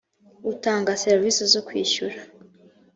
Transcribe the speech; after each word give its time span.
utanga 0.51 0.99
serivisi 1.03 1.43
zo 1.53 1.61
kwishyura 1.67 2.17